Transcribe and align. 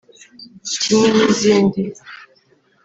kimwe 0.81 1.07
n’izindi 1.15 1.81